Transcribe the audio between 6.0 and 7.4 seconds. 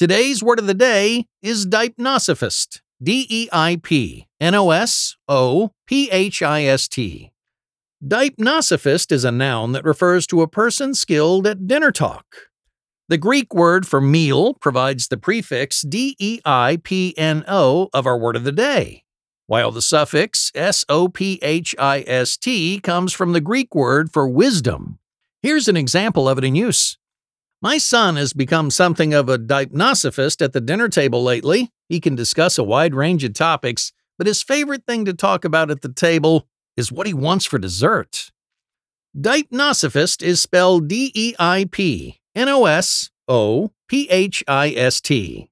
H I S T.